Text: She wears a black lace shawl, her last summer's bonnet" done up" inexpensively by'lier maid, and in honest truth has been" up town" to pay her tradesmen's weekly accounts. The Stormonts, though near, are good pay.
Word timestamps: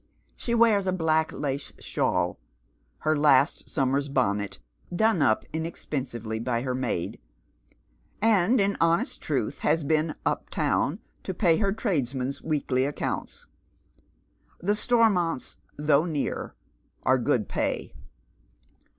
She 0.35 0.55
wears 0.55 0.87
a 0.87 0.91
black 0.91 1.31
lace 1.31 1.71
shawl, 1.77 2.39
her 3.01 3.15
last 3.15 3.69
summer's 3.69 4.09
bonnet" 4.09 4.57
done 5.05 5.21
up" 5.21 5.45
inexpensively 5.53 6.39
by'lier 6.39 6.73
maid, 6.73 7.19
and 8.19 8.59
in 8.59 8.77
honest 8.81 9.21
truth 9.21 9.59
has 9.59 9.83
been" 9.83 10.15
up 10.25 10.49
town" 10.49 11.01
to 11.21 11.35
pay 11.35 11.57
her 11.57 11.71
tradesmen's 11.71 12.41
weekly 12.41 12.83
accounts. 12.85 13.45
The 14.59 14.73
Stormonts, 14.73 15.57
though 15.77 16.05
near, 16.05 16.55
are 17.03 17.19
good 17.19 17.47
pay. 17.47 17.93